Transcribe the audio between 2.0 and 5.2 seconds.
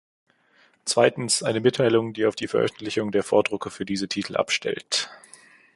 die auf die Veröffentlichung der Vordrucke für diese Titel abstellt.